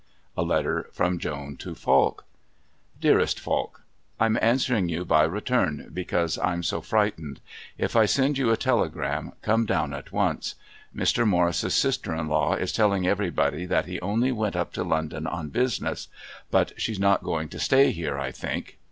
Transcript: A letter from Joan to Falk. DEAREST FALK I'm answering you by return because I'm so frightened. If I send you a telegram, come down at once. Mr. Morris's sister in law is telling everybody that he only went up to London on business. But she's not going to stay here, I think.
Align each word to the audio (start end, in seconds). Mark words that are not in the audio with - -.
A 0.35 0.41
letter 0.41 0.89
from 0.91 1.19
Joan 1.19 1.57
to 1.57 1.75
Falk. 1.75 2.25
DEAREST 2.99 3.39
FALK 3.39 3.83
I'm 4.19 4.35
answering 4.41 4.89
you 4.89 5.05
by 5.05 5.21
return 5.25 5.89
because 5.93 6.39
I'm 6.39 6.63
so 6.63 6.81
frightened. 6.81 7.39
If 7.77 7.95
I 7.95 8.07
send 8.07 8.39
you 8.39 8.49
a 8.49 8.57
telegram, 8.57 9.33
come 9.43 9.67
down 9.67 9.93
at 9.93 10.11
once. 10.11 10.55
Mr. 10.95 11.23
Morris's 11.27 11.75
sister 11.75 12.15
in 12.15 12.27
law 12.27 12.55
is 12.55 12.71
telling 12.73 13.05
everybody 13.05 13.67
that 13.67 13.85
he 13.85 14.01
only 14.01 14.31
went 14.31 14.55
up 14.55 14.73
to 14.73 14.83
London 14.83 15.27
on 15.27 15.49
business. 15.49 16.07
But 16.49 16.73
she's 16.81 16.99
not 16.99 17.21
going 17.21 17.47
to 17.49 17.59
stay 17.59 17.91
here, 17.91 18.17
I 18.17 18.31
think. 18.31 18.79